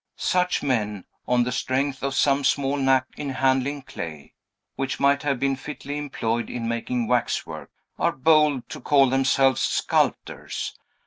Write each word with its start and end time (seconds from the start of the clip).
Such 0.15 0.63
men, 0.63 1.05
on 1.27 1.43
the 1.43 1.51
strength 1.51 2.01
of 2.01 2.15
some 2.15 2.43
small 2.43 2.75
knack 2.75 3.05
in 3.17 3.29
handling 3.29 3.83
clay, 3.83 4.33
which 4.75 4.99
might 4.99 5.21
have 5.21 5.39
been 5.39 5.55
fitly 5.55 5.99
employed 5.99 6.49
in 6.49 6.67
making 6.67 7.05
wax 7.05 7.45
work, 7.45 7.69
are 7.99 8.11
bold 8.11 8.67
to 8.69 8.81
call 8.81 9.11
themselves 9.11 9.61
sculptors. 9.61 10.75